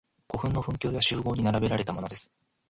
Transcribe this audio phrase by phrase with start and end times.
[0.27, 2.31] 古墳の墳丘や周濠に並べられたものです。